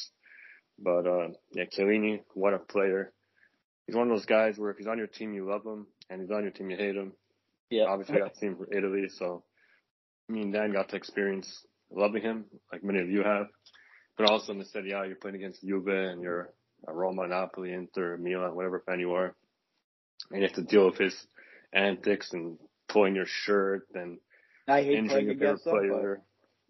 [0.83, 3.13] But uh, yeah, Chiellini, what a player.
[3.87, 6.21] He's one of those guys where if he's on your team, you love him, and
[6.21, 7.13] he's on your team, you hate him.
[7.69, 9.43] Yeah, Obviously, got team for Italy, so
[10.29, 13.47] me and Dan got to experience loving him, like many of you have.
[14.17, 16.53] But also in the Serie A, you're playing against Juve and you're
[16.87, 19.33] a Roma, Napoli, Inter, Milan, whatever fan you are,
[20.31, 21.15] and you have to deal with his
[21.73, 24.19] antics and pulling your shirt and
[24.67, 26.21] I hate injuring playing your favorite against him, player.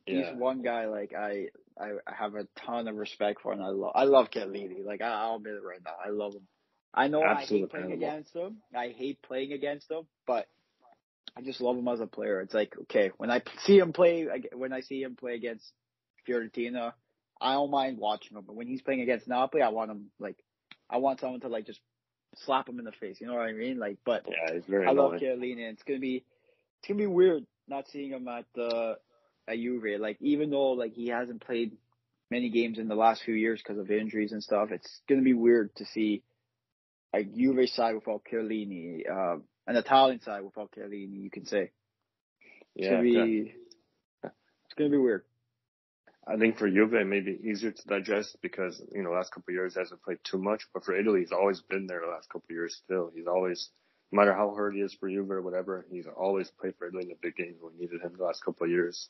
[0.08, 1.48] Yeah, he's one guy like I,
[1.80, 4.86] I I have a ton of respect for, and I love I love Chiellini.
[4.86, 6.48] Like I, I'll admit it right now, I love him.
[6.94, 8.08] I know I hate playing animal.
[8.08, 8.58] against him.
[8.76, 10.48] I hate playing against him, but
[11.36, 12.42] I just love him as a player.
[12.42, 15.72] It's like okay, when I see him play, when I see him play against
[16.28, 16.94] Fiorentina,
[17.42, 18.44] I don't mind watching him.
[18.46, 20.38] But when he's playing against Napoli, I want him like
[20.90, 21.80] I want someone to like just
[22.38, 23.18] slap him in the face.
[23.20, 23.80] You know what I mean?
[23.80, 25.54] Like, but yeah, he's very I love annoying.
[25.54, 26.24] And it's gonna be
[26.80, 28.98] it's gonna be weird not seeing him at the
[29.48, 30.00] at Juve.
[30.00, 31.78] Like even though like he hasn't played
[32.32, 35.34] many games in the last few years because of injuries and stuff, it's gonna be
[35.34, 36.24] weird to see
[37.14, 41.22] like Juve side without Chiellini, uh, an Italian side without Chiellini.
[41.24, 41.72] You can say.
[42.76, 43.54] It's Yeah, gonna be
[44.24, 44.30] yeah.
[44.66, 45.24] it's gonna be weird.
[46.26, 49.52] I think for Juve it may be easier to digest because you know last couple
[49.52, 52.12] of years he hasn't played too much, but for Italy he's always been there the
[52.12, 52.82] last couple of years.
[52.84, 53.70] Still, he's always
[54.12, 57.04] no matter how hurt he is for Juve or whatever, he's always played for Italy
[57.04, 59.10] in the big games when we needed him the last couple of years.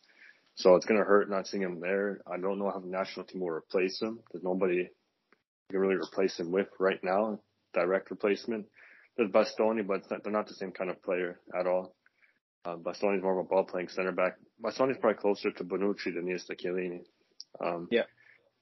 [0.55, 2.21] So it's gonna hurt not seeing him there.
[2.27, 4.19] I don't know how the national team will replace him.
[4.31, 4.87] There's nobody you
[5.71, 7.39] can really replace him with right now.
[7.73, 8.65] Direct replacement.
[9.17, 11.95] There's Bastoni, but not, they're not the same kind of player at all.
[12.65, 14.37] Um, Bastoni's more of a ball playing center back.
[14.63, 17.01] Bastoni's probably closer to Bonucci than he is to Chiellini.
[17.63, 18.03] Um, Yeah.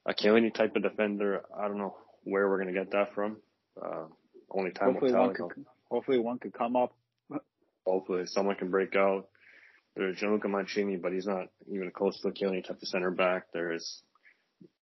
[0.06, 3.36] A Chiellini type of defender, I don't know where we're going to get that from.
[3.80, 4.06] Uh,
[4.50, 5.46] only time Hopefully will tell.
[5.46, 6.94] one could hopefully one could come up.
[7.86, 9.28] Hopefully someone can break out.
[9.96, 13.44] There's Gianluca Mancini, but he's not even close to a Chiellini type of center back.
[13.52, 14.02] There's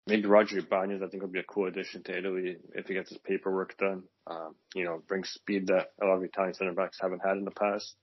[0.07, 1.01] maybe Roger Ibanez.
[1.03, 4.03] I think would be a cool addition to Italy if he gets his paperwork done.
[4.27, 7.45] Um, you know, brings speed that a lot of Italian center backs haven't had in
[7.45, 7.95] the past.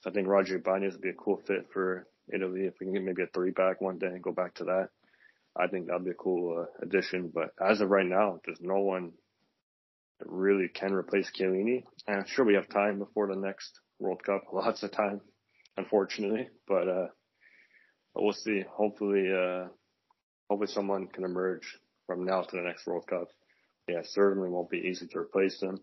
[0.00, 2.94] So I think Roger Ibanez would be a cool fit for Italy if we can
[2.94, 4.88] get maybe a three back one day and go back to that.
[5.56, 7.30] I think that'd be a cool uh, addition.
[7.32, 9.12] But as of right now, there's no one
[10.18, 11.84] that really can replace Chiellini.
[12.06, 14.42] And I'm sure we have time before the next World Cup.
[14.52, 15.20] Lots of time,
[15.76, 16.48] unfortunately.
[16.66, 17.06] But uh,
[18.14, 18.62] but we'll see.
[18.68, 19.68] Hopefully, uh,
[20.48, 23.28] hopefully someone can emerge from now to the next World Cup.
[23.88, 25.78] Yeah, certainly won't be easy to replace him.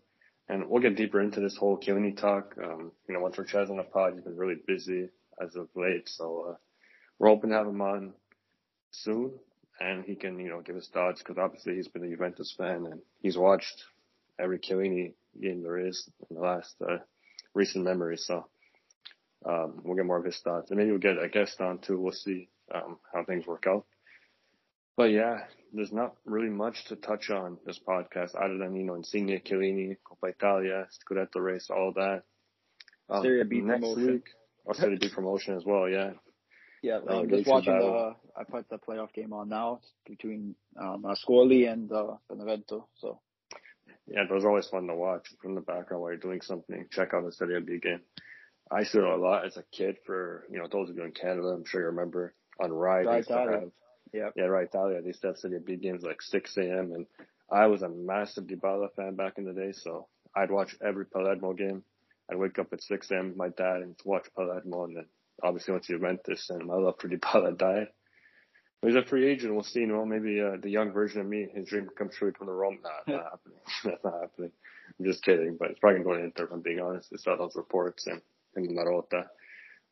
[0.48, 2.54] And we'll get deeper into this whole Chiellini talk.
[2.62, 5.08] Um, you know, once we're on the pod, he's been really busy
[5.40, 6.08] as of late.
[6.08, 6.56] So, uh,
[7.18, 8.12] we're hoping to have him on
[8.90, 9.32] soon
[9.80, 12.86] and he can, you know, give his thoughts because obviously he's been a Juventus fan
[12.90, 13.84] and he's watched
[14.38, 16.98] every Chiellini game there is in the last, uh,
[17.54, 18.16] recent memory.
[18.16, 18.46] So,
[19.44, 21.98] um, we'll get more of his thoughts and maybe we'll get a guest on too.
[21.98, 23.84] We'll see, um, how things work out.
[24.96, 28.94] But yeah, there's not really much to touch on this podcast other than, you know,
[28.94, 32.22] Insigne, Chiellini, Coppa Italia, Scudetto race, all that.
[33.08, 34.06] Um, Serie B next promotion.
[34.06, 34.26] week,
[34.64, 36.10] or Serie B promotion as well, yeah.
[36.82, 38.16] Yeah, I'm just watching battle.
[38.34, 38.40] the.
[38.40, 42.88] I put the playoff game on now between um, Ascoli and uh, Benevento.
[42.96, 43.20] So
[44.08, 46.86] Yeah, those are always fun to watch from the background while you're doing something.
[46.90, 48.00] Check out the Serie B game.
[48.70, 50.96] I used to do it a lot as a kid for, you know, those of
[50.96, 53.02] you in Canada, I'm sure you remember on Rai.
[53.04, 53.60] they Rai Italia.
[53.60, 53.70] have-
[54.12, 55.00] yeah, Yeah, Rai, Italia.
[55.00, 56.92] They used to have Serie B games like 6 a.m.
[56.94, 57.06] and
[57.50, 61.52] I was a massive Dybala fan back in the day, so I'd watch every Palermo
[61.54, 61.82] game.
[62.30, 63.28] I'd wake up at 6 a.m.
[63.28, 65.06] with my dad and watch Palermo and then
[65.42, 67.88] obviously went to Juventus and my love for Dybala died.
[68.84, 69.54] He's a free agent.
[69.54, 69.80] We'll see.
[69.80, 72.32] You know, maybe uh, the young version of me, his dream comes true.
[72.36, 72.78] He the Rome.
[72.82, 73.58] Nah, not happening.
[73.84, 74.50] That's not happening.
[74.98, 75.56] I'm just kidding.
[75.58, 76.44] But it's probably going to Inter.
[76.46, 78.20] If I'm being honest, I saw those reports and
[78.56, 79.24] and Marotta.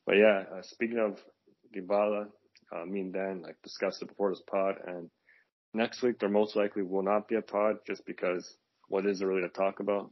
[0.07, 1.19] But yeah, uh, speaking of
[1.75, 2.27] Dybala,
[2.75, 5.11] uh, me and Dan like discussed it before this pod, and
[5.75, 8.57] next week there most likely will not be a pod just because
[8.89, 10.11] what is there really to talk about?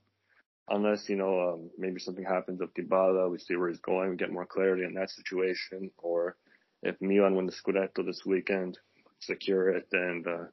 [0.69, 4.17] Unless you know um, maybe something happens with Dybala, we see where he's going, we
[4.17, 6.37] get more clarity in that situation, or
[6.83, 8.79] if Milan win the Scudetto this weekend,
[9.21, 10.45] secure it and uh,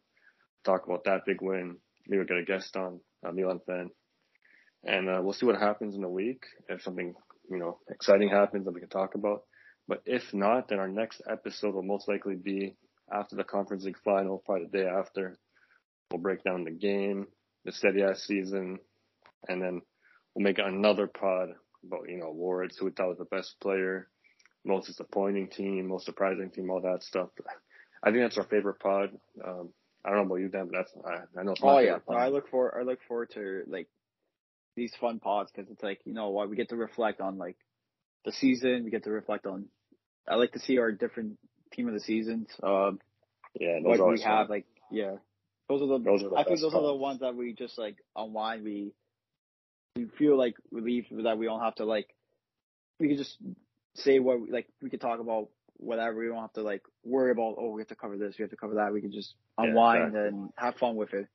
[0.64, 1.78] talk about that big win.
[2.08, 3.90] Maybe we'll get a guest on, a Milan fan,
[4.86, 6.46] and uh, we'll see what happens in the week.
[6.70, 7.14] If something
[7.50, 9.44] you know exciting happens that we can talk about.
[9.88, 12.76] But if not, then our next episode will most likely be
[13.12, 15.38] after the Conference League final, probably the day after.
[16.12, 17.28] We'll break down the game,
[17.66, 18.80] the Serie A season,
[19.48, 19.82] and then
[20.34, 21.50] we'll make another pod
[21.86, 24.08] about, you know, awards, who we thought was the best player,
[24.64, 27.30] most disappointing team, most surprising team, all that stuff.
[28.04, 29.10] I think that's our favorite pod.
[29.44, 29.70] Um,
[30.04, 31.98] I don't know about you, Dan, but that's, I, I know it's Oh yeah.
[32.10, 33.88] I look for I look forward to like
[34.76, 37.58] these fun pods because it's like you know what we get to reflect on like
[38.26, 38.84] the season.
[38.84, 39.66] We get to reflect on.
[40.28, 41.38] I like to see our different
[41.72, 42.48] team of the seasons.
[42.64, 43.00] Um,
[43.60, 44.32] yeah, those what are we always fun.
[44.32, 45.16] have like yeah,
[45.70, 46.00] those are the.
[46.00, 48.64] Those are the I think those are the ones that we just like unwind.
[48.64, 48.92] We
[49.96, 52.08] we feel like relief that we don't have to like.
[53.00, 53.38] We can just
[53.96, 56.20] say what we, like we could talk about whatever.
[56.20, 58.52] We don't have to like worry about oh we have to cover this, we have
[58.52, 58.94] to cover that.
[58.94, 60.28] We can just Yeah, unwind exactly.
[60.28, 61.28] and have fun with it.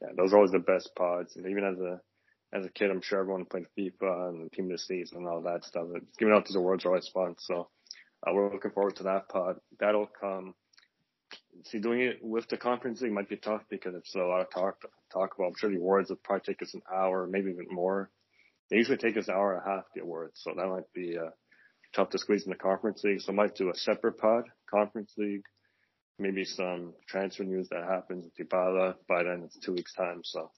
[0.00, 1.36] Yeah, those are always the best pods.
[1.36, 2.00] And even as a
[2.52, 5.40] as a kid, I'm sure everyone played FIFA and Team of the Seas and all
[5.42, 5.86] that stuff.
[5.94, 7.34] It's giving out the world's always fun.
[7.38, 7.68] So
[8.26, 9.56] uh, we're looking forward to that pod.
[9.80, 10.54] That'll come.
[11.64, 14.50] See, doing it with the conference league might be tough because it's a lot of
[14.50, 14.82] talk
[15.12, 15.48] talk about.
[15.48, 18.10] I'm sure the awards will probably take us an hour, maybe even more.
[18.70, 21.18] They usually take us an hour and a half the awards, so that might be
[21.18, 21.30] uh,
[21.94, 23.20] tough to squeeze in the conference league.
[23.20, 25.44] So I might do a separate pod, conference league,
[26.18, 28.94] maybe some transfer news that happens with Dybala.
[29.08, 30.50] By then it's two weeks time, so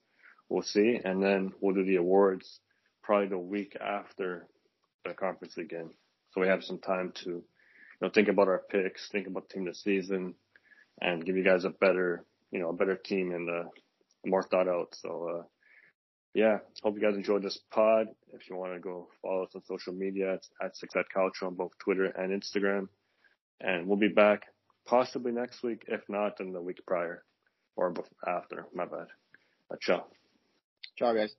[0.49, 1.01] we'll see.
[1.05, 2.61] And then we'll do the awards
[3.03, 4.47] probably the week after
[5.05, 5.91] the conference again.
[6.31, 7.45] so we have some time to, you
[8.01, 10.35] know, think about our picks, think about team this season,
[11.01, 13.69] and give you guys a better, you know, a better team and uh,
[14.25, 14.95] more thought out.
[14.95, 15.43] So, uh,
[16.35, 18.09] yeah, hope you guys enjoyed this pod.
[18.33, 21.47] If you want to go follow us on social media, it's at Six Side Calcio
[21.47, 22.89] on both Twitter and Instagram.
[23.61, 24.43] And we'll be back
[24.87, 25.85] possibly next week.
[25.87, 27.23] If not, then the week prior
[27.77, 27.95] or
[28.27, 28.67] after.
[28.75, 29.07] My bad.
[29.81, 30.07] Ciao.
[30.97, 31.37] Ciao, guys.